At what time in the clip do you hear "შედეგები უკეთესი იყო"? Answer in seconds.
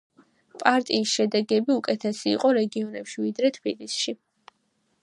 1.17-2.53